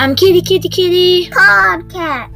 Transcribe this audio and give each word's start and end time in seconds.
I'm 0.00 0.14
Kitty 0.16 0.40
Kitty 0.40 0.70
Kitty. 0.70 1.28
Podcast. 1.28 2.32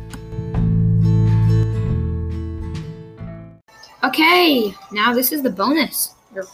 Okay, 4.05 4.75
now 4.93 5.15
this 5.15 5.33
is 5.33 5.43
the 5.43 5.49
bonus. 5.49 6.15
You're 6.35 6.45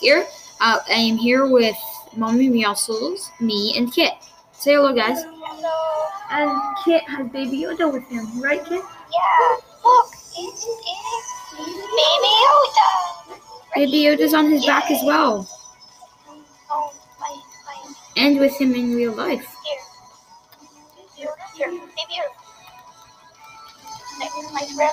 Here, 0.00 0.26
uh, 0.62 0.78
I 0.88 0.94
am 0.94 1.18
here 1.18 1.46
with 1.46 1.76
Mommy 2.16 2.48
Meowscles, 2.48 3.28
me, 3.38 3.74
and 3.76 3.92
Kit. 3.92 4.14
Say 4.52 4.72
hello, 4.72 4.94
guys. 4.94 5.24
Hello. 5.24 6.08
And 6.30 6.58
Kit 6.86 7.02
has 7.06 7.30
Baby 7.30 7.58
Yoda 7.58 7.92
with 7.92 8.08
him, 8.08 8.40
right, 8.40 8.64
Kit? 8.64 8.80
Yeah. 8.80 9.56
Look, 9.84 10.06
it's, 10.38 10.66
it's 10.66 11.52
Baby 11.52 12.32
Yoda. 12.46 13.40
Baby 13.74 14.04
Yoda's 14.04 14.32
on 14.32 14.50
his 14.50 14.64
back 14.64 14.90
as 14.90 15.02
well, 15.04 15.46
Oh, 16.70 16.94
my, 17.20 17.38
my, 17.66 17.94
and 18.16 18.40
with 18.40 18.58
him 18.58 18.74
in 18.74 18.94
real 18.94 19.12
life. 19.12 19.55
Here. 24.76 24.90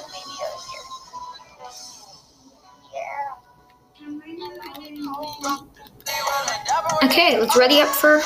Yeah. 2.93 3.33
Okay, 7.03 7.37
let's 7.39 7.57
ready 7.57 7.81
up 7.81 7.89
for 7.89 8.21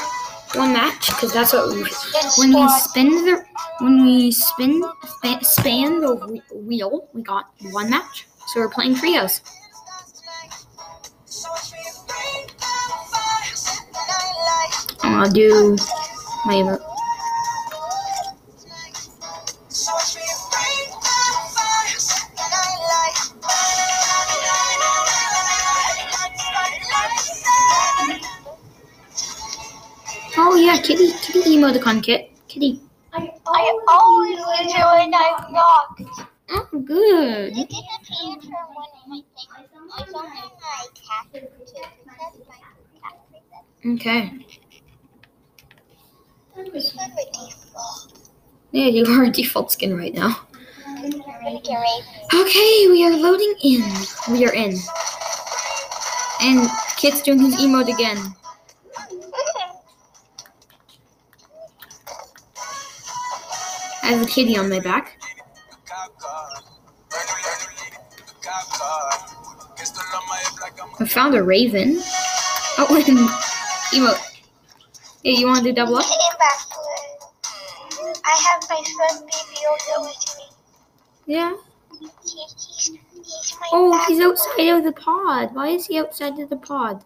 one 0.54 0.74
match 0.74 1.08
because 1.08 1.34
that's 1.34 1.54
what 1.54 1.74
we. 1.74 1.84
When 2.38 2.54
we 2.54 2.70
spin 2.70 3.10
the 3.26 3.44
when 3.80 4.04
we 4.04 4.32
spin 4.32 4.84
span 5.42 6.00
the 6.00 6.42
wheel, 6.54 7.10
we 7.14 7.24
got 7.24 7.46
one 7.72 7.90
match. 7.90 8.28
So 8.48 8.60
we're 8.60 8.70
playing 8.70 8.96
trios. 8.96 9.42
I'll 15.02 15.32
do 15.32 15.76
my 16.46 16.78
kitty, 30.88 31.12
kitty 31.22 31.58
emoticon 31.58 32.02
kit, 32.02 32.32
kitty. 32.48 32.82
I 33.14 33.80
always 33.90 34.40
enjoy 34.62 35.10
night 35.10 35.38
walks. 35.52 36.22
Oh, 36.50 36.68
good. 36.86 37.58
It 37.58 37.68
didn't 37.68 38.04
tantrum 38.06 38.52
when 38.74 38.88
my 39.10 39.22
thing 39.36 39.50
I 39.52 39.66
something 39.74 40.14
my 40.14 40.30
cat 40.96 41.26
to 41.34 41.42
because 41.42 41.74
my 42.08 42.56
cat 43.04 43.16
freezes. 43.84 44.00
Okay. 44.00 44.46
This 46.74 46.96
one 46.96 47.12
would 47.16 47.32
default. 47.34 48.30
Yeah, 48.72 48.86
you 48.86 49.06
are 49.08 49.26
a 49.26 49.30
default 49.30 49.72
skin 49.74 49.98
right 49.98 50.14
now. 50.14 50.48
I'm 50.86 51.10
get 51.10 51.28
ready. 51.36 52.02
Okay, 52.34 52.88
we 52.90 53.06
are 53.06 53.18
loading 53.18 53.56
in. 53.62 53.84
We 54.32 54.46
are 54.46 54.54
in. 54.54 54.78
And 56.42 56.70
Kit's 56.96 57.22
doing 57.24 57.40
his 57.40 57.56
emote 57.56 57.94
again. 57.94 58.18
I 64.08 64.12
have 64.12 64.26
a 64.26 64.26
kitty 64.26 64.56
on 64.56 64.70
my 64.70 64.80
back. 64.80 65.20
I 70.98 71.06
found 71.06 71.36
a 71.36 71.44
raven. 71.44 71.98
Oh, 72.78 72.88
and 73.06 73.18
emote. 73.92 74.18
Hey, 75.26 75.32
you 75.32 75.46
want 75.46 75.58
to 75.58 75.64
do 75.66 75.74
double 75.74 75.98
up? 75.98 76.06
Getting 76.06 76.40
back 76.40 76.58
to. 76.70 78.22
I 78.24 78.36
have 78.48 78.64
my 78.70 78.82
friend 78.96 79.26
Baby 79.26 79.58
Yoda 79.60 80.02
with 80.02 80.38
me. 80.38 80.44
Yeah. 81.26 81.54
He, 82.00 82.08
he's, 82.24 82.98
he's 83.14 83.58
Oh, 83.74 84.06
he's 84.08 84.22
outside 84.22 84.70
of 84.70 84.86
the 84.86 84.94
pod. 84.94 85.54
Why 85.54 85.68
is 85.68 85.88
he 85.88 86.00
outside 86.00 86.40
of 86.40 86.50
the 86.50 86.56
pod? 86.56 87.04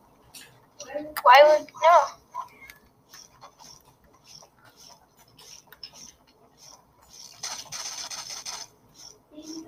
Why 1.23 1.41
would 1.45 1.67
no? 1.67 2.20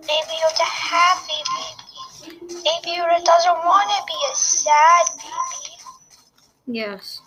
Baby 0.08 0.36
Yoda 0.42 0.68
happy 0.68 1.40
baby. 1.54 2.38
Baby 2.64 2.98
Yoda 3.00 3.24
doesn't 3.24 3.58
want 3.66 3.90
to 3.90 4.00
be 4.08 4.18
a 4.32 4.36
sad 4.36 5.06
baby. 5.18 5.74
Yes. 6.68 7.22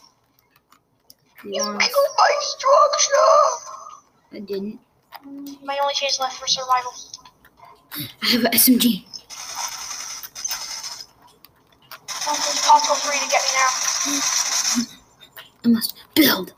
He 1.42 1.56
You 1.56 1.62
wants- 1.64 1.86
killed 1.86 2.06
my 2.18 2.32
structure. 2.40 3.34
I 4.32 4.40
didn't. 4.40 4.80
My 5.64 5.78
only 5.78 5.94
chance 5.94 6.20
left 6.20 6.36
for 6.38 6.46
survival. 6.46 6.92
I 8.22 8.26
have 8.30 8.44
an 8.44 8.52
SMG. 8.52 9.04
It's 12.28 12.66
possible 12.68 12.96
for 12.96 13.14
you 13.14 13.20
to 13.20 13.28
get 13.28 13.42
me 13.42 13.50
now. 13.54 13.70
I 15.64 15.68
must 15.68 15.94
build. 16.14 16.52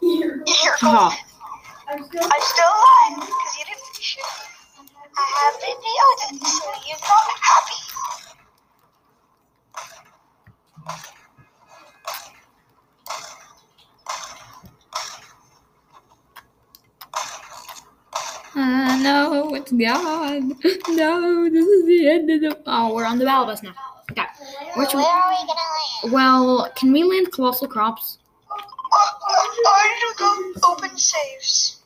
Here 0.00 0.76
Haha. 0.80 1.16
I'm 1.88 2.04
still 2.04 2.22
alive 2.22 3.28
have 5.40 5.60
Baby 5.60 5.90
Yoda, 5.98 6.28
so 6.46 6.70
you 6.88 6.94
know 6.94 7.16
I'm 7.28 7.38
happy. 7.40 7.80
Uh, 18.54 18.98
no, 19.02 19.54
it's 19.54 19.72
gone. 19.72 20.56
No, 20.88 21.48
this 21.48 21.66
is 21.66 21.86
the 21.86 22.08
end 22.10 22.30
of 22.30 22.40
the. 22.40 22.62
Oh, 22.66 22.94
we're 22.94 23.04
on 23.06 23.18
the 23.18 23.24
battle 23.24 23.46
bus 23.46 23.62
now. 23.62 23.74
Okay. 24.10 24.24
Which 24.76 24.92
Where 24.92 25.02
one? 25.02 25.04
are 25.04 25.30
we 25.30 25.36
gonna 25.36 25.50
land? 25.52 26.12
Well, 26.12 26.70
can 26.76 26.92
we 26.92 27.04
land 27.04 27.32
colossal 27.32 27.68
crops? 27.68 28.18
I 28.92 30.12
don't 30.18 30.64
open 30.64 30.96
saves. 30.98 31.80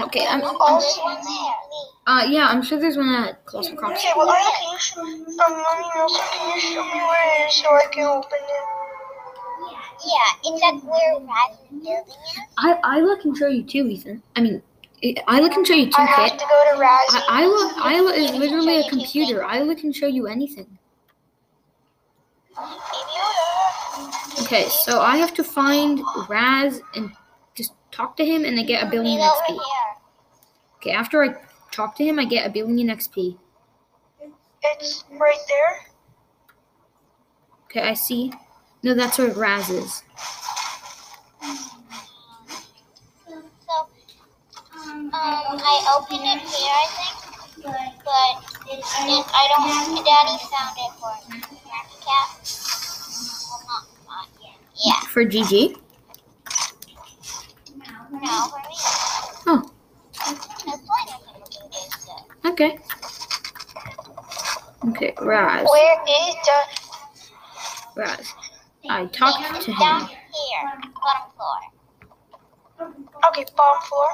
Okay. 0.00 0.26
I'm, 0.26 0.42
Also, 0.42 1.02
uh, 2.08 2.24
yeah, 2.28 2.48
I'm 2.48 2.62
sure 2.62 2.80
there's 2.80 2.96
one 2.96 3.08
at 3.10 3.44
colossal 3.44 3.76
crops. 3.76 4.00
Okay, 4.00 4.12
well, 4.16 4.30
I 4.30 4.40
can 4.40 4.72
you 4.72 4.78
show, 4.78 5.00
um, 5.02 5.20
mommy, 5.36 6.00
also 6.00 6.18
can 6.32 6.54
you 6.54 6.60
show 6.60 6.82
me 6.82 7.00
where 7.04 7.42
it 7.44 7.48
is 7.48 7.54
so 7.54 7.68
I 7.68 7.86
can 7.92 8.04
open 8.06 8.30
it? 8.32 8.88
Yeah, 10.06 10.50
it's 10.50 10.64
at 10.64 10.88
where 10.88 11.20
Raz 11.20 11.58
is 11.58 11.68
building 11.70 11.94
it. 11.94 12.44
I 12.56 12.98
Isla 12.98 13.18
can 13.20 13.34
show 13.34 13.48
you 13.48 13.62
too, 13.62 13.86
Ethan. 13.88 14.22
I 14.36 14.40
mean, 14.40 14.62
I- 15.04 15.36
Isla 15.36 15.50
can 15.50 15.64
show 15.66 15.74
you 15.74 15.86
too, 15.86 15.92
I 15.98 16.06
have 16.06 16.30
Kit. 16.30 16.38
to 16.40 16.46
go 16.46 16.72
to 16.72 16.80
Raz. 16.80 17.08
I- 17.10 17.42
Isla, 17.42 17.92
Isla 17.98 18.12
is 18.12 18.30
literally 18.32 18.80
a 18.80 18.88
computer. 18.88 19.42
Isla 19.42 19.74
can 19.74 19.92
show 19.92 20.06
you 20.06 20.26
anything. 20.28 20.78
Okay, 24.42 24.66
so 24.68 25.00
I 25.02 25.18
have 25.18 25.34
to 25.34 25.44
find 25.44 26.00
Raz 26.28 26.80
and 26.94 27.10
just 27.54 27.72
talk 27.92 28.16
to 28.16 28.24
him, 28.24 28.44
and 28.46 28.58
I 28.58 28.62
get 28.62 28.82
a 28.82 28.86
billion 28.86 29.20
XP. 29.20 29.58
Okay, 30.76 30.92
after 30.92 31.22
I 31.22 31.34
talk 31.70 31.94
to 31.96 32.04
him, 32.04 32.18
I 32.18 32.24
get 32.24 32.46
a 32.46 32.50
billion 32.50 32.88
XP. 32.88 33.36
It's 34.62 35.04
right 35.10 35.38
there. 35.48 35.80
Okay, 37.64 37.82
I 37.88 37.94
see. 37.94 38.32
No, 38.82 38.94
that's 38.94 39.18
where 39.18 39.30
Raz 39.30 39.68
is. 39.70 40.02
So, 43.66 43.74
um, 44.74 45.10
I 45.12 45.96
opened 45.98 46.24
it 46.24 46.40
here, 46.40 46.72
I 46.72 46.86
think, 46.96 47.16
but 47.62 47.74
it, 48.70 48.80
I 48.84 49.44
don't. 49.50 50.04
Daddy 50.04 50.36
found 50.48 50.76
it 50.78 50.92
for 50.98 51.14
me. 51.32 51.38
Cat. 52.04 52.28
Well, 53.50 53.62
not, 53.66 53.84
not 54.06 54.28
yet. 54.42 54.58
Yeah. 54.84 55.00
For 55.08 55.24
GG. 55.24 55.76
No, 58.10 58.10
for 58.10 58.58
me. 58.58 58.76
Oh, 59.46 59.62
That's 60.14 60.82
why 60.86 61.00
nothing 61.06 61.36
we 61.36 61.42
can 61.50 61.66
do 61.70 61.78
so. 61.98 62.12
Okay. 62.46 62.78
Okay, 64.88 65.14
Raz. 65.20 65.66
Where 65.68 66.02
is 66.08 66.34
the? 66.44 68.00
Raz. 68.00 68.32
I 68.88 69.06
talked 69.06 69.62
to 69.64 69.72
Down 69.78 70.02
him. 70.02 70.08
here, 70.08 70.80
bottom 70.94 71.32
floor. 71.36 71.58
Okay, 73.28 73.44
bottom 73.56 73.82
floor. 73.88 74.06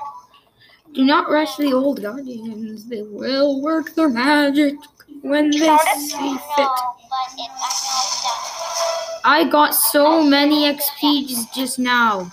Do 0.95 1.05
not 1.05 1.29
rush 1.31 1.57
the 1.57 1.73
old 1.73 2.01
guardians. 2.03 2.87
They 2.87 3.03
will 3.03 3.61
work 3.61 3.95
their 3.95 4.09
magic 4.09 4.77
when 5.23 5.51
they 5.51 5.59
Found 5.67 5.81
it? 5.83 5.99
see 6.01 6.17
No, 6.33 6.39
fit. 6.39 6.67
but 6.67 7.29
it, 7.37 7.51
I 7.51 7.69
know 7.69 8.01
it's 8.05 8.23
down. 8.23 9.21
I 9.27 9.49
got 9.51 9.75
so 9.75 10.23
many 10.23 10.71
XP 10.73 11.53
just, 11.55 11.79
now. 11.79 12.31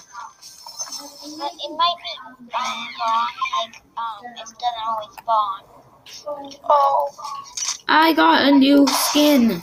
But 1.37 1.51
it 1.53 1.71
might 1.75 1.95
be 1.97 2.13
um, 2.27 2.49
like 2.51 3.75
um, 3.97 4.25
it 4.25 4.35
doesn't 4.37 4.85
always 4.87 5.11
spawn. 5.17 5.63
Oh. 6.63 7.09
I 7.87 8.13
got 8.13 8.47
a 8.47 8.51
new 8.51 8.87
skin. 8.87 9.61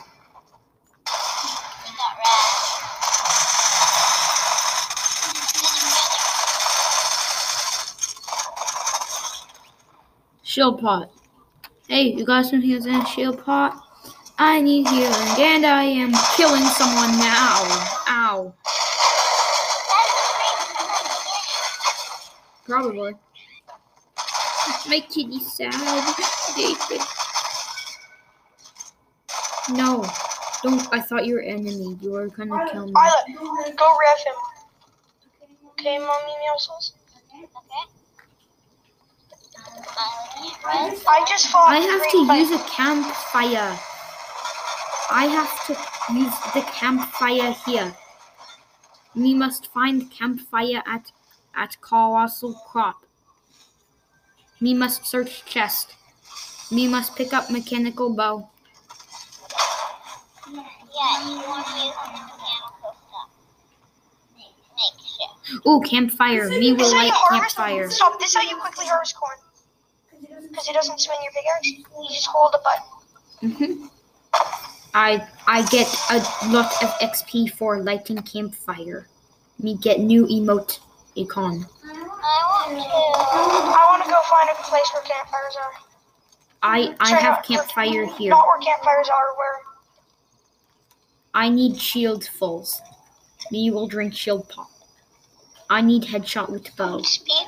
Shield 10.43 10.81
pot. 10.81 11.11
Hey, 11.89 12.15
you 12.15 12.25
got 12.25 12.47
some 12.47 12.61
heals 12.61 12.87
in 12.87 13.05
shield 13.07 13.45
pot? 13.45 13.83
I 14.39 14.61
need 14.61 14.87
healing, 14.89 15.29
and 15.39 15.67
I 15.67 15.85
am 15.85 16.13
killing 16.37 16.63
someone 16.63 17.19
now. 17.19 17.65
Ow. 18.09 18.55
Probably. 22.65 23.15
It's 24.69 24.89
my 24.89 25.01
kitty 25.01 25.41
sad. 25.41 26.38
David. 26.59 27.01
No. 29.71 30.05
Don't. 30.63 30.93
I 30.93 31.01
thought 31.01 31.25
you 31.25 31.35
were 31.35 31.41
enemy. 31.41 31.97
You 32.01 32.11
were 32.11 32.27
gonna 32.29 32.69
kill 32.73 32.87
me. 32.87 32.93
Violet, 32.93 33.77
go 33.77 33.97
ref 34.01 34.25
him. 34.25 34.35
Okay, 35.71 35.99
mommy 35.99 36.35
muscles. 36.53 36.95
I 41.07 41.25
just 41.29 41.49
fought. 41.49 41.69
I 41.71 41.79
have 41.79 42.11
to 42.11 42.27
fights. 42.27 42.51
use 42.51 42.61
a 42.61 42.65
campfire. 42.65 43.79
I 45.11 45.27
have 45.27 45.67
to 45.67 46.13
use 46.13 46.35
the 46.55 46.63
campfire 46.73 47.55
here. 47.65 47.95
We 49.15 49.35
must 49.35 49.73
find 49.73 50.11
campfire 50.11 50.83
at 50.87 51.13
at 51.55 51.81
Colossal 51.81 52.55
Crop. 52.67 53.05
We 54.61 54.75
must 54.75 55.07
search 55.07 55.45
chest. 55.45 55.95
We 56.71 56.87
must 56.87 57.17
pick 57.17 57.33
up 57.33 57.51
mechanical 57.51 58.15
bow. 58.15 58.51
Yeah, 60.47 61.29
you 61.29 61.37
want 61.49 61.67
to 61.67 61.73
use 61.81 61.95
mechanical 61.97 62.95
stuff. 63.09 63.29
Ooh, 65.67 65.81
campfire. 65.81 66.49
Me 66.51 66.73
will 66.73 66.93
light 66.95 67.13
campfire. 67.31 67.91
Stop. 67.91 68.19
This 68.21 68.35
how 68.35 68.43
you 68.43 68.57
quickly 68.57 68.87
harvest 68.87 69.17
corn. 69.17 69.39
Because 70.51 70.69
it 70.69 70.75
doesn't 70.75 71.01
swing 71.01 71.19
your 71.23 71.33
pickaxe. 71.33 71.69
You 71.69 72.09
just 72.09 72.27
hold 72.27 72.55
a 72.55 72.61
button. 72.63 72.87
hmm 73.57 73.87
I 74.95 75.27
I 75.47 75.63
get 75.67 75.87
a 76.11 76.19
lot 76.49 76.73
of 76.83 76.91
XP 77.01 77.53
for 77.53 77.81
lighting 77.81 78.23
campfire. 78.23 79.07
Me 79.61 79.77
get 79.77 80.01
new 80.01 80.27
emote 80.27 80.81
icon. 81.17 81.67
I 81.85 81.93
want 82.51 82.73
to. 82.73 82.85
I 82.85 83.87
want 83.91 84.03
to 84.05 84.11
go 84.11 84.21
find 84.29 84.49
a 84.51 84.55
place 84.63 84.91
where 84.93 85.03
campfires 85.03 85.57
are. 85.63 85.88
I 86.63 86.95
I 87.01 87.09
have 87.11 87.37
not- 87.37 87.47
campfire 87.47 88.07
here. 88.07 88.31
Not 88.31 88.47
where 88.47 88.59
campfires 88.59 89.09
are. 89.09 89.37
Where? 89.37 89.61
I 91.35 91.49
need 91.49 91.81
shield 91.81 92.25
fulls. 92.27 92.81
Me 93.53 93.71
will 93.71 93.87
drink 93.87 94.15
shield 94.15 94.49
pop. 94.49 94.71
I 95.71 95.81
need 95.81 96.03
headshot 96.05 96.49
with 96.51 96.75
bow. 96.77 97.03
Speed. 97.03 97.47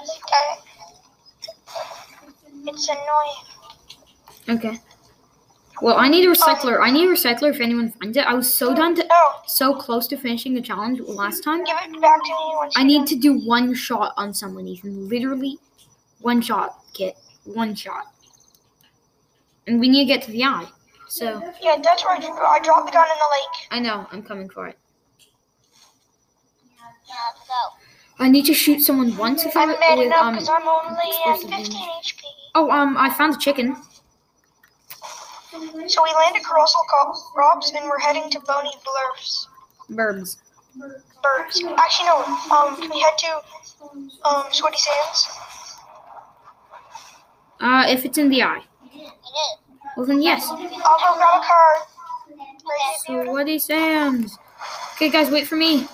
It's 2.67 2.89
annoying. 2.89 4.59
Okay. 4.59 4.79
Well, 5.81 5.97
I 5.97 6.09
need 6.09 6.27
a 6.27 6.31
oh. 6.31 6.35
recycler. 6.35 6.81
I 6.83 6.91
need 6.91 7.09
a 7.09 7.12
recycler 7.12 7.51
if 7.51 7.61
anyone 7.61 7.91
finds 7.93 8.17
it. 8.17 8.27
I 8.27 8.35
was 8.35 8.53
so 8.53 8.75
done 8.75 8.95
to 8.97 9.07
Oh, 9.11 9.43
so 9.47 9.75
close 9.75 10.07
to 10.09 10.17
finishing 10.17 10.55
the 10.55 10.61
challenge 10.61 11.01
last 11.01 11.43
time. 11.43 11.65
give 11.65 11.77
it 11.83 12.01
back 12.01 12.21
to 12.23 12.31
me 12.31 12.53
once. 12.57 12.75
I 12.77 12.85
need 12.85 12.99
done. 12.99 13.07
to 13.07 13.17
do 13.17 13.39
one 13.41 13.75
shot 13.75 14.12
on 14.17 14.35
someone, 14.35 14.69
Ethan. 14.69 15.09
Literally, 15.09 15.59
one 16.21 16.43
shot, 16.43 16.81
kit. 16.93 17.17
One 17.45 17.75
shot. 17.75 18.05
And 19.70 19.78
we 19.78 19.88
need 19.88 20.00
to 20.00 20.06
get 20.12 20.22
to 20.22 20.32
the 20.32 20.43
eye. 20.43 20.67
So 21.06 21.40
Yeah, 21.62 21.76
that's 21.81 22.05
where 22.05 22.17
I, 22.17 22.19
dro- 22.19 22.34
I 22.44 22.58
dropped 22.58 22.87
the 22.87 22.93
gun 22.93 23.06
in 23.06 23.19
the 23.19 23.31
lake. 23.37 23.69
I 23.70 23.78
know 23.78 24.05
I'm 24.11 24.20
coming 24.20 24.49
for 24.49 24.67
it. 24.67 24.76
Yeah, 27.06 27.14
go. 27.46 28.25
I 28.25 28.28
need 28.28 28.46
to 28.46 28.55
shoot 28.55 28.81
someone 28.81 29.17
once 29.17 29.44
if 29.44 29.56
I 29.56 29.62
I'm 29.62 29.69
with 29.69 29.78
manning 29.78 30.11
up 30.11 30.25
um. 30.25 30.38
I'm 30.40 30.67
only 30.67 31.12
at 31.25 31.34
15 31.38 31.50
damage. 31.50 31.70
HP. 31.70 32.22
Oh 32.56 32.69
um, 32.72 32.96
I 32.96 33.11
found 33.11 33.37
a 33.37 33.38
chicken. 33.38 33.76
So 35.52 35.61
we 36.02 36.14
landed 36.14 36.43
Colossal 36.44 36.81
Co- 36.90 37.12
Crops 37.32 37.70
and 37.73 37.84
we're 37.88 38.00
heading 38.00 38.28
to 38.31 38.40
Bony 38.40 38.73
Bluffs. 38.84 39.46
Burbs. 39.88 40.38
Birds. 40.76 41.62
Actually, 41.78 42.06
no. 42.06 42.25
Um, 42.50 42.76
can 42.76 42.90
we 42.90 43.00
head 43.00 43.16
to 43.19 43.43
um 44.28 44.44
Sweaty 44.50 44.78
Sands? 44.78 45.28
Uh, 47.61 47.84
if 47.88 48.05
it's 48.05 48.19
in 48.19 48.31
the 48.31 48.43
eye. 48.43 48.62
It 49.31 49.37
is. 49.37 49.59
Well 49.97 50.06
then 50.06 50.23
yes. 50.23 50.47
I'll 50.49 50.56
go 50.56 50.67
grab 51.17 51.41
a 51.41 51.44
car. 51.44 51.87
So 53.06 53.32
what 53.32 53.49
is 53.49 53.65
Sam's? 53.65 54.38
Okay, 54.94 55.09
guys, 55.11 55.31
wait 55.31 55.47
for 55.47 55.56
me. 55.56 55.87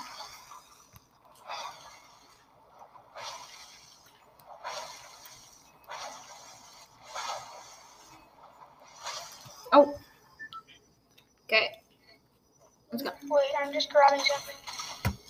Oh. 9.72 9.94
Okay. 11.46 11.70
Let's 12.92 13.02
go. 13.02 13.10
Wait, 13.28 13.42
I'm 13.62 13.72
just 13.72 13.90
grabbing 13.90 14.20
something. 14.20 14.56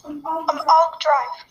Um, 0.04 0.22
I'll 0.24 0.98
drive. 1.00 1.46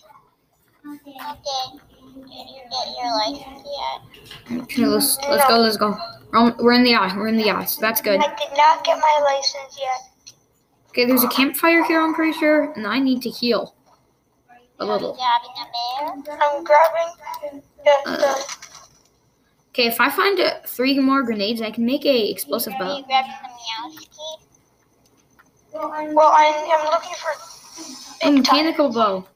Okay. 0.88 1.80
Did 2.16 2.48
you 2.50 2.62
get 2.72 2.88
your 2.98 3.12
license 3.18 3.63
yet? 3.66 4.62
Okay, 4.63 4.86
let's 4.86 5.18
let's 5.30 5.48
go. 5.48 5.58
Let's 5.58 5.78
go. 5.78 6.14
Um, 6.36 6.56
We're 6.60 6.74
in 6.74 6.84
the 6.84 6.96
eye. 6.96 7.16
We're 7.16 7.28
in 7.30 7.38
the 7.38 7.50
eye. 7.50 7.66
So 7.66 7.80
that's 7.82 8.02
good. 8.02 8.20
I 8.20 8.28
did 8.36 8.58
not 8.58 8.84
get 8.84 9.00
my 9.00 9.22
license 9.24 9.80
yet. 9.80 10.34
Okay, 10.90 11.06
there's 11.06 11.24
a 11.24 11.30
campfire 11.30 11.84
here. 11.86 12.02
I'm 12.02 12.14
pretty 12.14 12.38
sure, 12.38 12.72
and 12.74 12.86
I 12.88 13.00
need 13.00 13.22
to 13.24 13.30
heal 13.30 13.76
a 14.80 14.86
little. 14.86 15.16
Grabbing 15.16 15.56
a 15.62 15.66
bear? 15.72 16.40
I'm 16.42 16.64
grabbing 16.64 17.62
the, 17.84 18.18
the 18.18 18.58
Okay, 19.70 19.88
if 19.88 20.00
I 20.00 20.10
find 20.10 20.40
uh, 20.40 20.60
three 20.66 20.98
more 21.00 21.22
grenades, 21.24 21.62
I 21.62 21.70
can 21.72 21.86
make 21.86 22.06
a 22.06 22.30
explosive 22.32 22.74
bow. 22.80 22.98
you 22.98 23.04
grabbing 23.06 23.32
the 23.44 23.50
Meowski? 23.90 24.40
well, 26.14 26.32
I'm, 26.34 26.56
I'm 26.58 26.86
looking 26.86 27.16
for 27.16 27.32
A 28.22 28.24
tire. 28.24 28.32
mechanical 28.32 28.90
bow. 28.94 29.28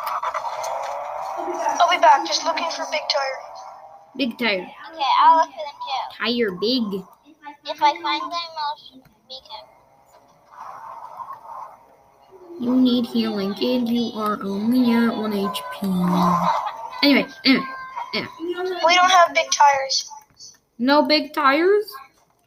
I'll 0.00 1.90
be 1.90 1.98
back. 1.98 2.26
Just 2.26 2.44
looking 2.44 2.68
for 2.70 2.84
big 2.90 3.02
tire. 3.08 3.49
Big 4.16 4.38
tire. 4.38 4.60
Okay, 4.62 5.10
I'll 5.22 5.36
look 5.38 5.46
for 5.50 5.64
them 5.64 5.76
too. 5.86 6.16
Tire 6.18 6.50
big. 6.52 7.04
If 7.66 7.82
I 7.82 7.92
find 8.02 8.22
them, 8.22 8.32
I'll 8.32 8.76
speak 8.76 9.02
them. 9.44 9.66
You 12.60 12.76
need 12.76 13.06
healing, 13.06 13.54
and 13.60 13.88
you 13.88 14.12
are 14.20 14.38
only 14.42 14.92
at 14.92 15.16
one 15.16 15.32
HP. 15.32 16.56
Anyway, 17.02 17.26
anyway, 17.46 17.64
anyway. 18.14 18.28
We 18.84 18.94
don't 18.94 19.10
have 19.10 19.32
big 19.32 19.46
tires. 19.50 20.10
no 20.78 21.02
big 21.02 21.32
tires. 21.32 21.90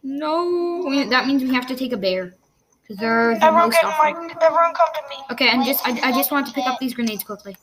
No, 0.03 0.83
We- 0.87 1.05
that 1.05 1.25
means 1.25 1.41
we 1.41 1.51
have 1.55 1.65
to 1.67 1.75
take 1.75 1.91
a 1.91 1.97
bear 1.97 2.35
because 2.83 2.97
they're 2.97 3.33
the 3.33 3.45
Everyone 3.45 3.69
most 3.69 3.81
get 3.81 3.85
my. 3.97 4.09
Everyone 4.09 4.73
come 4.75 4.89
to 4.93 5.01
me. 5.09 5.15
Okay, 5.31 5.49
and 5.49 5.65
just 5.65 5.81
I, 5.87 6.09
I 6.09 6.11
just 6.11 6.29
want 6.31 6.45
to 6.45 6.53
pick 6.53 6.67
up 6.67 6.77
these 6.79 6.93
grenades 6.93 7.23
quickly. 7.23 7.55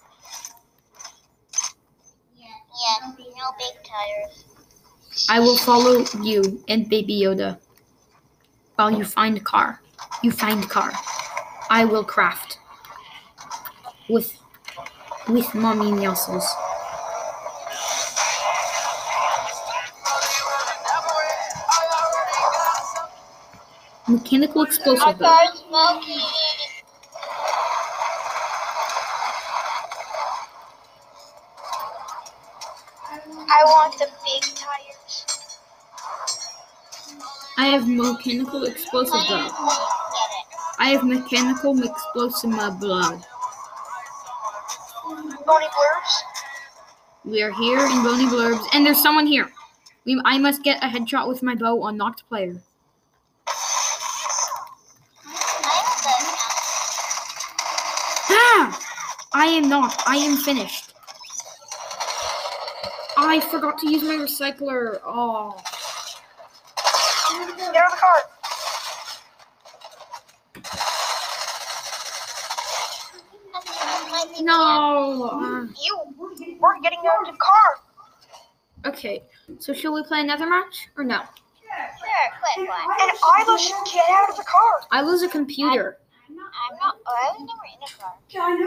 Yes, 2.36 3.14
no 3.40 3.52
big 3.56 3.82
tires. 3.84 4.44
I 5.28 5.40
will 5.40 5.56
follow 5.56 6.04
you 6.22 6.62
and 6.68 6.88
Baby 6.88 7.20
Yoda 7.22 7.58
while 8.74 8.90
you 8.90 9.04
find 9.04 9.42
car. 9.44 9.80
You 10.22 10.30
find 10.30 10.68
car. 10.68 10.92
I 11.70 11.84
will 11.84 12.04
craft 12.04 12.58
with 14.08 14.36
with 15.28 15.54
mommy 15.54 15.92
muscles. 15.92 16.46
Mechanical 24.08 24.64
explosive 24.64 25.18
mechanical 38.12 38.64
explosive 38.64 39.12
Please, 39.12 39.28
bow. 39.28 39.48
please 39.48 39.78
get 39.78 40.30
it. 40.32 40.76
I 40.78 40.88
have 40.90 41.04
mechanical 41.04 41.82
explosive 41.82 42.50
blow. 42.80 43.20
Bony 45.46 45.66
Blurbs. 45.66 46.14
We 47.24 47.42
are 47.42 47.52
here 47.52 47.78
in 47.78 48.02
Bony 48.02 48.26
Blurbs, 48.26 48.64
and 48.72 48.86
there's 48.86 49.02
someone 49.02 49.26
here. 49.26 49.50
We, 50.04 50.20
I 50.24 50.38
must 50.38 50.62
get 50.62 50.82
a 50.82 50.86
headshot 50.86 51.28
with 51.28 51.42
my 51.42 51.54
bow 51.54 51.82
on 51.82 51.96
knocked 51.96 52.26
player. 52.28 52.56
I 55.26 55.72
have 55.72 56.02
those 56.02 56.30
Ah! 58.30 58.80
I 59.34 59.46
am 59.46 59.68
not. 59.68 60.02
I 60.06 60.16
am 60.16 60.36
finished. 60.36 60.94
I 63.16 63.40
forgot 63.50 63.78
to 63.78 63.90
use 63.90 64.02
my 64.02 64.14
recycler. 64.14 65.00
Oh. 65.04 65.56
Get 67.80 67.86
out 67.86 67.92
of 67.92 67.98
the 67.98 68.02
car. 68.02 68.18
No. 74.42 75.68
You. 75.82 75.98
We're 76.60 76.80
getting 76.82 76.98
out 76.98 77.26
of 77.26 77.32
the 77.32 77.38
car. 77.38 77.76
okay. 78.86 79.22
So 79.58 79.72
should 79.72 79.92
we 79.92 80.02
play 80.02 80.20
another 80.20 80.46
match 80.46 80.88
or 80.96 81.04
no? 81.04 81.20
Sure, 81.20 81.26
quick 82.54 82.68
one. 82.68 82.78
And 83.00 83.10
Isla 83.48 83.58
should 83.58 83.74
get 83.90 84.04
out 84.10 84.28
of 84.28 84.36
the 84.36 84.44
car. 84.44 84.80
I 84.90 85.00
lose 85.00 85.22
a 85.22 85.28
computer. 85.28 85.96
I'm 86.28 86.76
not. 86.78 86.96
Oh, 87.06 87.32
I 87.32 87.32
was 87.32 87.48
never 87.48 87.64
in 87.64 87.82
a 87.82 87.88
car. 87.98 88.14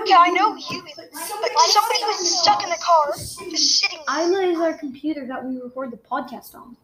Yeah, 0.07 0.17
I 0.19 0.29
know 0.29 0.55
you, 0.55 0.83
but 0.95 1.13
somebody 1.13 2.03
was 2.03 2.41
stuck 2.41 2.63
in 2.63 2.69
the 2.69 2.77
car, 2.77 3.13
just 3.13 3.79
sitting. 3.79 3.99
Isla 4.09 4.41
is 4.41 4.59
our 4.59 4.73
computer 4.73 5.27
that 5.27 5.45
we 5.45 5.61
record 5.61 5.91
the 5.91 5.97
podcast 5.97 6.55
on. 6.55 6.75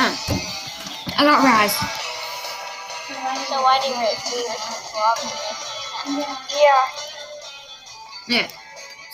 Uh, 0.00 0.14
I 1.18 1.24
got 1.24 1.42
Rise. 1.42 1.74
So 1.74 3.62
why 3.62 3.80
do 3.82 3.88
you 3.88 3.96
we 3.96 4.04
listen 4.06 4.78
to 4.86 6.22
Yeah. 6.54 8.42
Yeah. 8.42 8.48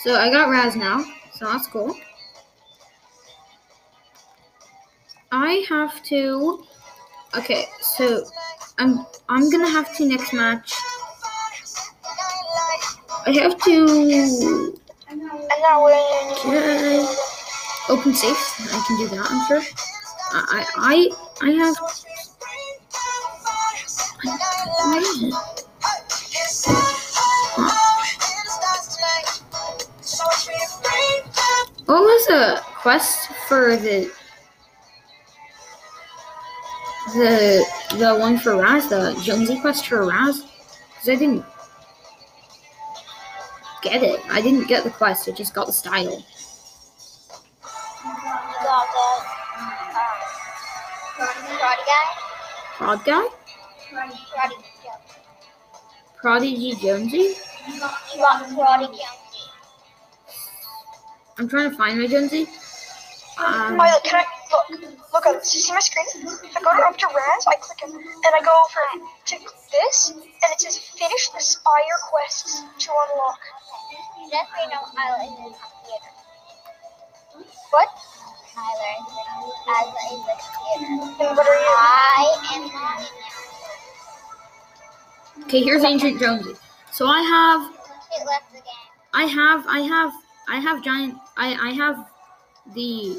So 0.03 0.13
I 0.13 0.29
got 0.29 0.49
Raz 0.49 0.75
now, 0.75 1.03
so 1.33 1.45
that's 1.45 1.65
cool. 1.65 1.97
I 5.31 5.65
have 5.69 6.03
to. 6.03 6.63
Okay, 7.35 7.65
so 7.81 8.23
I'm 8.77 9.07
I'm 9.27 9.49
gonna 9.49 9.67
have 9.67 9.95
to 9.97 10.05
next 10.05 10.33
match. 10.33 10.71
I 13.25 13.31
have 13.31 13.57
to 13.63 14.75
And 15.09 15.23
now 15.63 15.83
we're 15.83 16.35
can 16.35 16.53
I 16.53 17.15
open 17.89 18.13
safe. 18.13 18.37
I 18.71 18.83
can 18.85 18.97
do 18.99 19.07
that. 19.15 19.25
I'm 19.31 19.47
sure. 19.47 19.63
I 20.37 20.65
I 20.75 21.09
I 21.41 21.51
have. 21.51 21.75
What 24.83 25.01
is 25.01 25.21
it? 25.21 25.33
What 31.85 32.01
was 32.01 32.25
the 32.27 32.61
quest 32.81 33.29
for 33.47 33.77
the 33.77 34.11
the 37.13 37.65
the 37.97 38.17
one 38.17 38.37
for 38.37 38.57
Raz, 38.57 38.89
the 38.89 39.17
Jonesy 39.23 39.59
quest 39.61 39.87
for 39.87 40.05
Raz? 40.05 40.43
Because 40.89 41.09
I 41.09 41.15
didn't 41.15 41.45
get 43.81 44.03
it. 44.03 44.19
I 44.29 44.41
didn't 44.41 44.67
get 44.67 44.83
the 44.83 44.89
quest. 44.89 45.29
I 45.29 45.31
just 45.31 45.53
got 45.53 45.67
the 45.67 45.73
style. 45.73 46.25
Prod 52.75 53.05
guy, 53.05 53.23
Prodigy 56.17 56.75
Jonesy. 56.75 57.35
You 57.71 57.79
got 57.79 58.43
karate 58.51 58.87
Jonesy. 58.87 59.43
I'm 61.37 61.47
trying 61.47 61.69
to 61.69 61.77
find 61.77 62.01
my 62.01 62.07
Jonesy. 62.07 62.47
Um, 63.39 63.75
Isla, 63.75 63.99
can 64.03 64.19
I 64.19 64.25
look? 64.51 64.67
Look 65.13 65.25
at 65.25 65.45
see 65.45 65.71
my 65.71 65.79
screen. 65.79 66.05
If 66.15 66.57
I 66.57 66.61
go 66.61 66.75
to 66.75 66.83
up 66.83 66.97
to 66.97 67.07
Raz, 67.07 67.45
I 67.47 67.55
click 67.55 67.79
it, 67.83 67.95
and 67.95 68.31
I 68.35 68.41
go 68.43 68.51
over 68.51 69.07
to 69.23 69.35
this, 69.71 70.11
and 70.11 70.51
it 70.51 70.59
says 70.59 70.77
finish 70.77 71.29
the 71.29 71.39
Spire 71.39 71.99
quests 72.11 72.59
to 72.59 72.91
unlock. 72.91 73.39
Just 74.29 74.51
so 74.51 74.63
you 74.63 74.69
know, 74.69 74.83
Isla 74.99 75.23
is 75.23 75.31
in 75.31 75.51
the 75.51 75.59
computer. 75.63 76.11
What? 77.71 77.87
Tyler 78.53 78.95
is 78.99 79.14
the. 79.65 79.71
And 80.79 80.99
what 81.19 81.47
are 81.47 81.55
you? 81.55 81.75
I 81.77 82.37
am 82.53 82.67
not 82.67 83.11
okay, 85.45 85.61
here's 85.63 85.83
Ancient 85.83 86.19
Jonesy. 86.19 86.53
So 86.91 87.07
I 87.07 87.21
have 87.21 87.61
It 87.71 88.25
left 88.25 88.51
the 88.51 88.57
game. 88.59 88.65
I 89.13 89.25
have 89.25 89.65
I 89.67 89.79
have 89.81 90.13
I 90.47 90.59
have 90.59 90.83
giant 90.83 91.15
I 91.37 91.53
I 91.55 91.73
have 91.73 92.07
the 92.73 93.17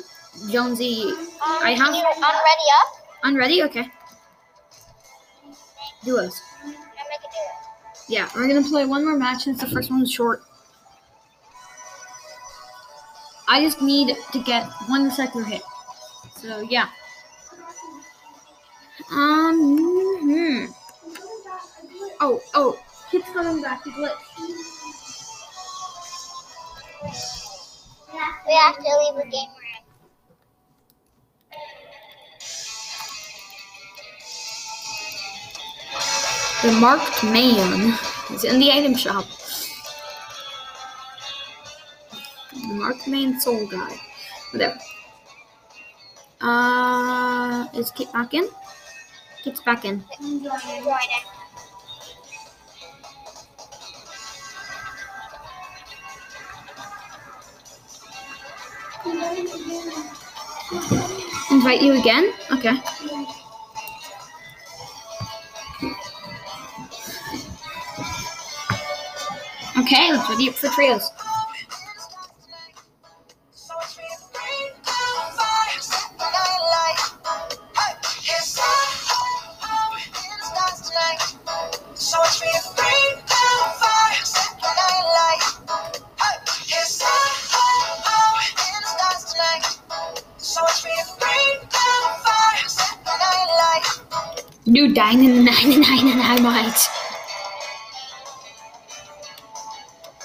Jonesy 0.51 1.03
Um, 1.05 1.17
I 1.63 1.71
have- 1.73 1.95
you 1.95 2.03
unready 2.05 2.69
up? 2.81 2.89
unready. 3.25 3.63
Okay, 3.65 3.91
do 6.05 6.19
us. 6.19 6.41
I'm 6.65 6.73
do. 6.73 6.77
Yeah, 8.09 8.29
we're 8.35 8.47
gonna 8.49 8.63
play 8.69 8.85
one 8.85 9.05
more 9.05 9.17
match 9.17 9.43
since 9.45 9.61
the 9.61 9.67
first 9.67 9.91
one 9.91 10.01
was 10.01 10.11
short. 10.13 10.43
I 13.49 13.61
just 13.63 13.81
need 13.81 14.17
to 14.33 14.39
get 14.43 14.65
one 14.89 15.09
recycler 15.09 15.45
hit. 15.45 15.63
So 16.47 16.61
yeah. 16.61 16.89
Um. 19.11 19.79
hmm. 20.21 20.67
Oh, 22.21 22.41
oh, 22.55 22.79
Kit's 23.11 23.29
coming 23.31 23.61
back. 23.61 23.83
He 23.83 23.91
glitched. 23.91 24.15
We 28.47 28.55
have 28.55 28.77
to 28.77 28.83
leave 28.83 29.17
the 29.17 29.29
game 29.29 29.51
room. 29.51 29.83
The 36.63 36.73
marked 36.81 37.25
man 37.25 37.99
is 38.31 38.45
in 38.45 38.61
the 38.61 38.71
item 38.71 38.95
shop. 38.95 39.27
The 42.53 42.75
marked 42.75 43.09
man 43.09 43.41
soul 43.41 43.67
guy. 43.67 43.97
Whatever. 44.53 44.79
Uh, 46.47 47.67
is 47.75 47.91
Kit 47.91 48.13
back 48.13 48.33
in? 48.33 48.47
Kit's 49.43 49.61
back 49.63 49.85
in. 49.85 50.05
Invite 61.51 61.83
you 61.83 61.99
again? 61.99 62.33
Okay. 62.53 62.79
Okay, 69.79 70.13
let's 70.13 70.31
ready 70.31 70.49
up 70.49 70.55
for 70.55 70.69
trios. 70.69 71.11
New 94.77 94.93
Dynamite 94.93 95.65
99 95.65 96.43
mites. 96.43 96.91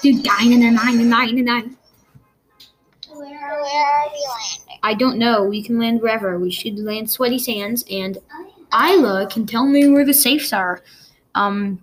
Dude, 0.02 0.22
Dynamite 0.22 0.94
99. 0.94 1.76
Where 3.14 3.38
are 3.40 3.62
we 3.62 3.68
landing? 3.72 4.78
I 4.82 4.92
don't 4.92 5.16
know. 5.16 5.44
We 5.44 5.62
can 5.62 5.78
land 5.78 6.02
wherever. 6.02 6.38
We 6.38 6.50
should 6.50 6.78
land 6.78 7.10
Sweaty 7.10 7.38
Sands, 7.38 7.82
and 7.90 8.18
Isla 8.74 9.26
can 9.30 9.46
tell 9.46 9.64
me 9.64 9.88
where 9.88 10.04
the 10.04 10.12
safes 10.12 10.52
are. 10.52 10.82
Um, 11.34 11.82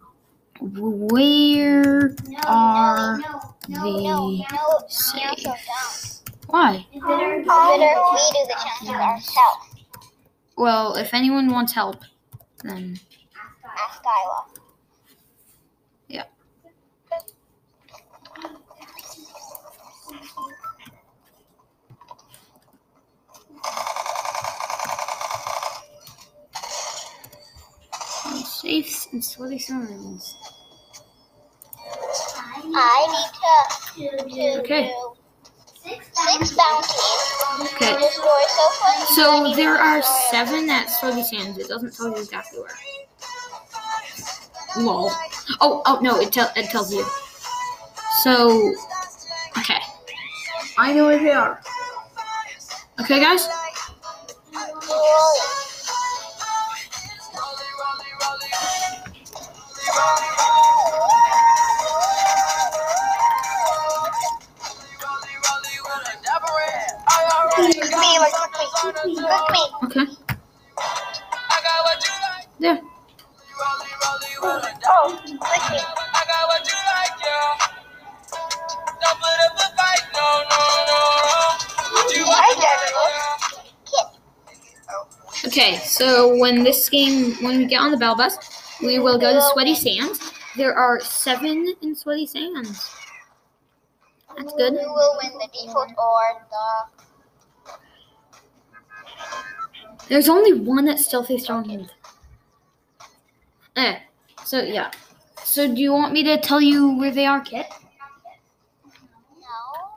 where 0.61 2.13
are 2.45 3.17
No, 3.17 3.41
the 3.67 4.03
no, 4.03 4.27
we 4.27 4.45
also 4.55 5.17
safe? 5.17 5.43
don't. 5.43 6.21
Why? 6.49 6.85
Better 6.93 7.38
we 7.38 7.43
do 7.43 7.47
the 7.47 8.55
challenges 8.61 8.89
ourselves. 8.89 9.75
Well, 10.55 10.93
if 10.97 11.15
anyone 11.15 11.49
wants 11.51 11.73
help, 11.73 12.03
then 12.63 12.99
Ask 13.65 14.03
Isla. 14.03 14.45
Yeah. 16.07 16.23
safes 28.45 29.07
and 29.13 29.23
Sweaty 29.23 29.59
Sands. 29.59 30.35
I 32.75 33.07
need 33.95 34.19
to, 34.19 34.29
to 34.29 34.59
Okay. 34.59 34.93
Six 35.83 36.53
bounties. 36.53 37.74
Okay. 37.74 38.09
So 39.15 39.53
there 39.55 39.75
are 39.75 40.01
seven 40.31 40.69
at 40.69 40.89
Sweaty 40.89 41.24
Sands. 41.24 41.57
It 41.57 41.67
doesn't 41.67 41.95
tell 41.95 42.09
you 42.09 42.17
exactly 42.17 42.59
where. 42.59 42.69
Lol. 44.77 45.12
Oh, 45.62 45.81
oh 45.86 46.00
no, 46.01 46.19
it, 46.19 46.31
tell 46.31 46.51
it 46.55 46.69
tells 46.69 46.93
you. 46.93 47.05
So, 48.24 48.74
okay. 49.57 49.79
I 50.77 50.93
know 50.93 51.07
where 51.07 51.17
they 51.19 51.31
are. 51.31 51.62
Okay, 53.01 53.19
guys? 53.19 53.48
Okay, 85.59 85.75
so 85.79 86.37
when 86.37 86.63
this 86.63 86.87
game, 86.87 87.33
when 87.43 87.57
we 87.57 87.65
get 87.65 87.81
on 87.81 87.91
the 87.91 87.97
battle 87.97 88.15
bus, 88.15 88.37
we 88.81 88.97
will 88.97 89.19
go 89.19 89.33
to 89.33 89.41
Sweaty 89.51 89.75
Sands. 89.75 90.31
There 90.55 90.73
are 90.73 91.01
seven 91.01 91.73
in 91.81 91.93
Sweaty 91.93 92.27
Sands. 92.27 92.89
That's 94.37 94.53
good. 94.53 94.71
Who 94.71 94.77
will 94.77 95.19
win 95.21 95.33
the 95.33 95.49
default 95.51 95.89
or 95.97 96.47
the? 96.49 97.75
There's 100.07 100.29
only 100.29 100.53
one 100.61 100.85
that's 100.85 101.05
Stealthy 101.05 101.37
Stronghold. 101.37 101.93
Eh, 103.75 103.99
so 104.45 104.61
yeah. 104.61 104.91
So 105.43 105.67
do 105.67 105.81
you 105.81 105.91
want 105.91 106.13
me 106.13 106.23
to 106.23 106.39
tell 106.39 106.61
you 106.61 106.97
where 106.97 107.11
they 107.11 107.25
are, 107.25 107.41
Kit? 107.41 107.65
No. 109.35 109.89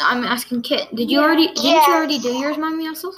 I'm 0.00 0.24
asking 0.24 0.62
Kit. 0.62 0.92
Did 0.96 1.12
you 1.12 1.20
Yeah. 1.20 1.24
already? 1.26 1.46
Didn't 1.46 1.62
Yes. 1.62 1.86
you 1.86 1.94
already 1.94 2.18
do 2.18 2.32
yours, 2.32 2.58
Mommy 2.58 2.88
Muscle? 2.88 3.14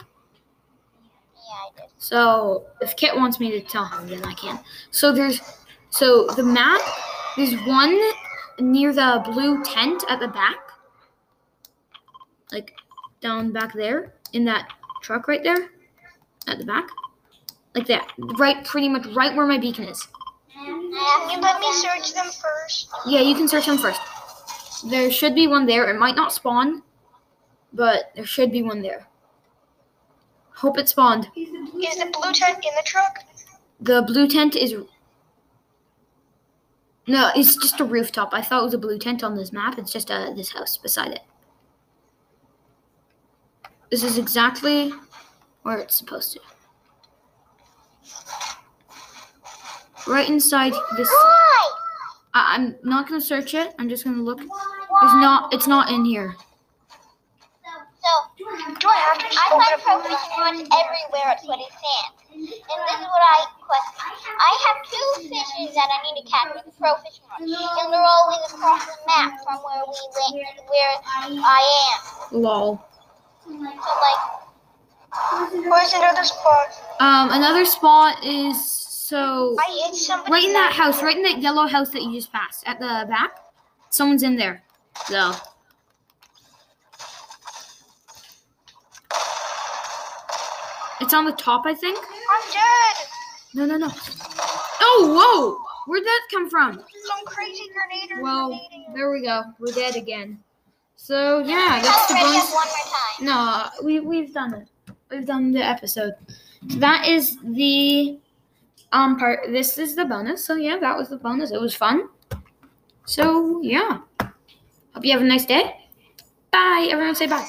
Yeah, 1.48 1.54
I 1.54 1.80
did. 1.80 1.90
So 1.96 2.66
if 2.82 2.94
Kit 2.96 3.16
wants 3.16 3.40
me 3.40 3.50
to 3.52 3.60
tell 3.60 3.86
him, 3.86 4.06
then 4.06 4.24
I 4.24 4.34
can. 4.34 4.60
So 4.90 5.12
there's, 5.12 5.40
so 5.90 6.26
the 6.36 6.42
map. 6.42 6.80
There's 7.36 7.54
one 7.66 7.98
near 8.58 8.92
the 8.92 9.22
blue 9.24 9.62
tent 9.64 10.04
at 10.08 10.18
the 10.20 10.28
back, 10.28 10.58
like 12.50 12.74
down 13.20 13.52
back 13.52 13.72
there 13.72 14.14
in 14.32 14.44
that 14.46 14.68
truck 15.02 15.28
right 15.28 15.42
there, 15.42 15.70
at 16.48 16.58
the 16.58 16.64
back, 16.64 16.88
like 17.74 17.86
that. 17.86 18.12
Right, 18.18 18.64
pretty 18.64 18.88
much 18.88 19.06
right 19.14 19.34
where 19.36 19.46
my 19.46 19.56
beacon 19.56 19.84
is. 19.84 20.06
Can 20.52 20.66
you 20.66 21.40
let 21.40 21.60
me 21.60 21.72
search 21.74 22.12
them 22.12 22.26
first? 22.26 22.90
Yeah, 23.06 23.20
you 23.20 23.34
can 23.34 23.46
search 23.48 23.66
them 23.66 23.78
first. 23.78 24.00
There 24.90 25.10
should 25.10 25.34
be 25.34 25.46
one 25.46 25.66
there. 25.66 25.88
It 25.88 25.98
might 25.98 26.16
not 26.16 26.32
spawn, 26.32 26.82
but 27.72 28.10
there 28.14 28.26
should 28.26 28.52
be 28.52 28.62
one 28.62 28.82
there. 28.82 29.07
Hope 30.58 30.76
it 30.76 30.88
spawned. 30.88 31.30
Is 31.36 31.48
the 31.52 32.10
blue 32.12 32.32
tent 32.32 32.56
in 32.64 32.74
the 32.74 32.82
truck? 32.84 33.20
The 33.80 34.02
blue 34.02 34.26
tent 34.26 34.56
is. 34.56 34.74
No, 37.06 37.30
it's 37.36 37.54
just 37.54 37.78
a 37.78 37.84
rooftop. 37.84 38.30
I 38.32 38.42
thought 38.42 38.62
it 38.62 38.64
was 38.64 38.74
a 38.74 38.78
blue 38.78 38.98
tent 38.98 39.22
on 39.22 39.36
this 39.36 39.52
map. 39.52 39.78
It's 39.78 39.92
just 39.92 40.10
uh, 40.10 40.32
this 40.32 40.50
house 40.50 40.76
beside 40.76 41.12
it. 41.12 41.20
This 43.92 44.02
is 44.02 44.18
exactly 44.18 44.92
where 45.62 45.78
it's 45.78 45.94
supposed 45.94 46.32
to. 46.32 46.40
Right 50.08 50.28
inside 50.28 50.72
this. 50.96 51.08
Why? 51.08 51.70
I, 52.34 52.56
I'm 52.56 52.74
not 52.82 53.08
gonna 53.08 53.20
search 53.20 53.54
it. 53.54 53.76
I'm 53.78 53.88
just 53.88 54.02
gonna 54.02 54.22
look. 54.22 54.40
It's 54.40 54.50
not. 55.14 55.54
It's 55.54 55.68
not 55.68 55.88
in 55.92 56.04
here. 56.04 56.34
Do 58.48 58.88
I 58.88 58.98
have 59.12 59.18
to 59.20 59.28
I 59.28 59.44
open 59.52 59.60
play 59.60 59.72
up 59.76 59.80
pro 59.84 59.94
fishing 60.00 60.34
rods 60.40 60.60
everywhere 60.72 61.28
at 61.28 61.40
Sweaty 61.44 61.68
Sands. 61.68 62.16
And 62.32 62.80
this 62.88 62.98
is 63.00 63.08
what 63.12 63.24
I 63.24 63.38
question. 63.60 64.08
I 64.40 64.52
have 64.64 64.78
two 64.88 65.08
fishes 65.28 65.74
that 65.76 65.88
I 65.92 65.98
need 66.08 66.22
to 66.22 66.26
catch 66.30 66.54
with 66.54 66.64
the 66.64 66.72
pro 66.80 66.96
fishing 67.04 67.28
rod. 67.28 67.44
And 67.44 67.92
they're 67.92 68.00
always 68.00 68.40
across 68.48 68.86
the 68.86 68.96
map 69.06 69.36
from 69.44 69.60
where 69.60 69.84
we 69.84 70.00
went, 70.32 70.56
where 70.64 70.94
I 71.44 71.60
am. 71.92 72.40
Lol. 72.40 72.80
So, 73.44 73.50
like, 73.52 74.38
Where's 75.52 75.92
another 75.92 76.24
spot? 76.24 76.68
Um, 77.00 77.30
another 77.30 77.64
spot 77.64 78.24
is 78.24 78.56
so 79.08 79.56
I 79.58 79.86
hit 79.86 79.94
somebody. 79.94 80.32
right 80.32 80.44
in 80.44 80.52
that 80.52 80.72
house, 80.72 81.02
right 81.02 81.16
in 81.16 81.22
that 81.22 81.40
yellow 81.40 81.66
house 81.66 81.90
that 81.90 82.02
you 82.02 82.12
just 82.12 82.32
passed 82.32 82.64
at 82.66 82.78
the 82.78 83.06
back. 83.08 83.38
Someone's 83.90 84.22
in 84.22 84.36
there. 84.36 84.62
So 85.06 85.32
it's 91.08 91.14
on 91.14 91.24
the 91.24 91.32
top, 91.32 91.62
I 91.64 91.72
think. 91.72 91.96
I'm 91.98 92.52
dead. 92.52 93.06
No, 93.54 93.64
no, 93.64 93.78
no. 93.78 93.90
Oh, 94.82 95.08
whoa! 95.16 95.64
Where'd 95.86 96.04
that 96.04 96.20
come 96.30 96.50
from? 96.50 96.74
Some 96.74 97.24
crazy 97.24 97.62
grenader 97.72 98.20
Well, 98.20 98.48
grenading. 98.48 98.92
there 98.94 99.10
we 99.10 99.22
go. 99.22 99.42
We're 99.58 99.72
dead 99.72 99.96
again. 99.96 100.38
So 100.96 101.38
yeah, 101.38 101.80
that's 101.82 102.08
the 102.08 102.14
bonus. 102.14 102.52
one 102.52 102.66
more 102.66 102.86
time. 102.92 103.24
No, 103.24 103.84
we 103.86 104.00
we've 104.00 104.34
done 104.34 104.52
it. 104.52 104.68
We've 105.10 105.24
done 105.24 105.50
the 105.50 105.64
episode. 105.64 106.12
So 106.68 106.76
that 106.78 107.08
is 107.08 107.38
the 107.42 108.18
um 108.92 109.16
part. 109.18 109.40
This 109.48 109.78
is 109.78 109.96
the 109.96 110.04
bonus. 110.04 110.44
So 110.44 110.56
yeah, 110.56 110.76
that 110.78 110.94
was 110.94 111.08
the 111.08 111.16
bonus. 111.16 111.52
It 111.52 111.60
was 111.60 111.74
fun. 111.74 112.10
So 113.06 113.62
yeah, 113.62 114.00
hope 114.20 115.04
you 115.04 115.12
have 115.12 115.22
a 115.22 115.24
nice 115.24 115.46
day. 115.46 115.74
Bye. 116.50 116.88
Everyone 116.90 117.14
say 117.14 117.28
bye. 117.28 117.48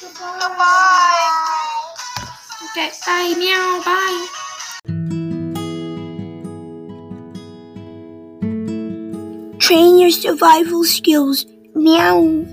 Goodbye. 0.00 1.52
Bye. 2.76 3.34
Meow. 3.38 3.80
Bye. 3.86 4.26
Train 9.58 9.98
your 9.98 10.10
survival 10.10 10.84
skills. 10.84 11.46
Meow. 11.74 12.44